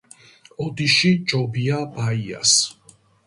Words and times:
ოდიში 0.67 1.11
ჯობია 1.33 1.77
ბაიას 1.99 2.57